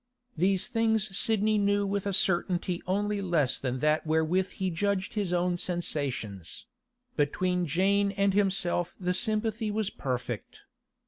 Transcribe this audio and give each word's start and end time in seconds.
These 0.35 0.65
things 0.65 1.15
Sidney 1.15 1.59
knew 1.59 1.85
with 1.85 2.07
a 2.07 2.11
certainty 2.13 2.81
only 2.87 3.21
less 3.21 3.59
than 3.59 3.77
that 3.81 4.03
wherewith 4.03 4.49
he 4.53 4.71
judged 4.71 5.13
his 5.13 5.31
own 5.31 5.57
sensations; 5.57 6.65
between 7.15 7.67
Jane 7.67 8.09
and 8.13 8.33
himself 8.33 8.95
the 8.99 9.13
sympathy 9.13 9.69
was 9.69 9.91
perfect. 9.91 10.61